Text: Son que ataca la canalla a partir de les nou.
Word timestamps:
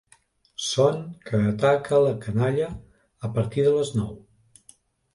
Son 0.67 0.97
que 1.27 1.41
ataca 1.51 2.01
la 2.07 2.15
canalla 2.25 2.73
a 3.31 3.35
partir 3.39 3.71
de 3.71 3.79
les 3.79 3.97
nou. 4.03 4.15